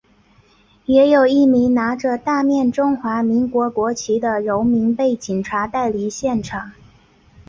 [0.87, 6.71] 也有一名拿着大面中华民国国旗的荣民被警察带离现场。